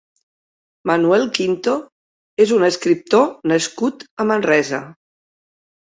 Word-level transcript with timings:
Manuel 0.91 1.25
Quinto 1.35 1.75
és 2.47 2.55
un 2.59 2.67
escriptor 2.71 3.31
nascut 3.55 4.07
a 4.25 4.31
Manresa. 4.35 4.85